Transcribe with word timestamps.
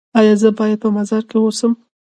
ایا 0.19 0.33
زه 0.41 0.49
باید 0.57 0.79
په 0.83 0.89
مزار 0.95 1.23
کې 1.29 1.37
اوسم؟ 1.39 1.71